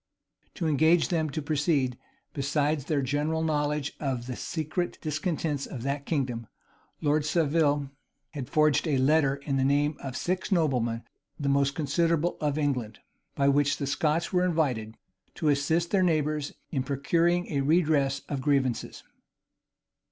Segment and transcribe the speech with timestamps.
[0.55, 1.95] To engage them to proceed,
[2.33, 6.47] besides their general knowledge of the secret discontents of that kingdom,
[7.01, 7.91] Lord Saville
[8.31, 11.03] had forged a letter, in the name of six noblemen
[11.39, 12.97] the most considerable of England,
[13.35, 14.97] by which the Scots were invited
[15.35, 19.03] to assist their neighbors in procuring a redress of grievances.